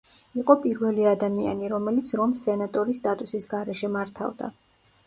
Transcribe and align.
იყო 0.43 0.53
პირველი 0.63 1.05
ადამიანი, 1.11 1.69
რომელიც 1.75 2.09
რომს 2.23 2.47
სენატორის 2.49 3.05
სტატუსის 3.05 3.51
გარეშე 3.55 3.93
მართავდა. 3.99 4.53